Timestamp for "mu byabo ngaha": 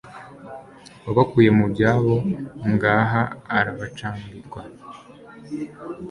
1.57-3.21